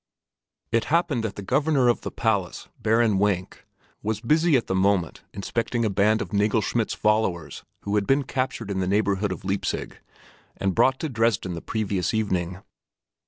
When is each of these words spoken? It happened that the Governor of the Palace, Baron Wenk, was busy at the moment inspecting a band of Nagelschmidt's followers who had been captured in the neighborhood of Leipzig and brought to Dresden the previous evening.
It 0.71 0.85
happened 0.85 1.23
that 1.23 1.35
the 1.35 1.43
Governor 1.43 1.87
of 1.87 2.01
the 2.01 2.09
Palace, 2.09 2.67
Baron 2.79 3.19
Wenk, 3.19 3.63
was 4.01 4.19
busy 4.19 4.57
at 4.57 4.65
the 4.65 4.73
moment 4.73 5.21
inspecting 5.31 5.85
a 5.85 5.91
band 5.91 6.23
of 6.23 6.29
Nagelschmidt's 6.33 6.95
followers 6.95 7.63
who 7.81 7.93
had 7.93 8.07
been 8.07 8.23
captured 8.23 8.71
in 8.71 8.79
the 8.79 8.87
neighborhood 8.87 9.31
of 9.31 9.45
Leipzig 9.45 9.99
and 10.57 10.73
brought 10.73 10.99
to 11.01 11.07
Dresden 11.09 11.53
the 11.53 11.61
previous 11.61 12.15
evening. 12.15 12.63